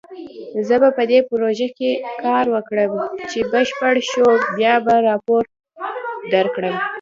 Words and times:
زه 0.67 0.75
به 0.81 0.89
په 0.97 1.03
دې 1.11 1.19
پروژه 1.29 1.67
کار 2.23 2.45
وکړم، 2.55 2.91
چې 3.31 3.39
بشپړ 3.51 3.93
شو 4.11 4.25
بیا 4.57 4.75
به 4.85 4.95
راپور 5.07 5.43
درکړم 6.33 6.75